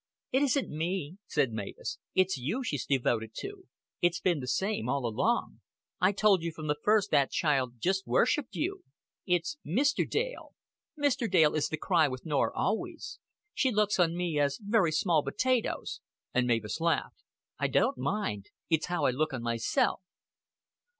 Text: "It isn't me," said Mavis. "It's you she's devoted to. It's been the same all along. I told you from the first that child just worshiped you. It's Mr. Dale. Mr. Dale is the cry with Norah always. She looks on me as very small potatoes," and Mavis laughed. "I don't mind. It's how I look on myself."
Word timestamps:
"It 0.31 0.41
isn't 0.41 0.67
me," 0.75 1.19
said 1.27 1.51
Mavis. 1.53 1.99
"It's 2.15 2.35
you 2.35 2.63
she's 2.63 2.87
devoted 2.87 3.35
to. 3.41 3.67
It's 4.01 4.19
been 4.19 4.39
the 4.39 4.47
same 4.47 4.89
all 4.89 5.05
along. 5.05 5.61
I 5.99 6.11
told 6.11 6.41
you 6.41 6.51
from 6.51 6.65
the 6.65 6.79
first 6.83 7.11
that 7.11 7.29
child 7.29 7.75
just 7.77 8.07
worshiped 8.07 8.55
you. 8.55 8.83
It's 9.27 9.59
Mr. 9.63 10.09
Dale. 10.09 10.55
Mr. 10.97 11.29
Dale 11.29 11.53
is 11.53 11.69
the 11.69 11.77
cry 11.77 12.07
with 12.07 12.25
Norah 12.25 12.55
always. 12.57 13.19
She 13.53 13.69
looks 13.71 13.99
on 13.99 14.17
me 14.17 14.39
as 14.39 14.57
very 14.59 14.91
small 14.91 15.21
potatoes," 15.21 16.01
and 16.33 16.47
Mavis 16.47 16.79
laughed. 16.81 17.21
"I 17.59 17.67
don't 17.67 17.99
mind. 17.99 18.49
It's 18.71 18.87
how 18.87 19.05
I 19.05 19.11
look 19.11 19.33
on 19.33 19.43
myself." 19.43 20.01